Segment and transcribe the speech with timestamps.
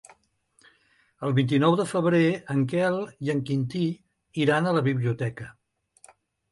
[1.27, 2.23] El vint-i-nou de febrer
[2.55, 3.87] en Quel i en Quintí
[4.47, 5.57] iran a la biblioteca.